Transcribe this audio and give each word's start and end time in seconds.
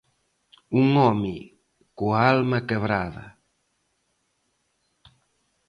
Un 0.79 0.87
home 1.01 1.33
coa 1.99 2.19
alma 2.33 2.59
quebrada. 2.69 3.25